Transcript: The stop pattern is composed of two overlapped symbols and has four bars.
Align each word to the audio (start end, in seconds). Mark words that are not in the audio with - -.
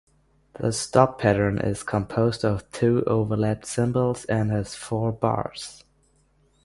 The 0.59 0.71
stop 0.71 1.19
pattern 1.21 1.59
is 1.59 1.83
composed 1.83 2.43
of 2.43 2.67
two 2.71 3.03
overlapped 3.05 3.67
symbols 3.67 4.25
and 4.25 4.49
has 4.49 4.73
four 4.73 5.11
bars. 5.11 5.83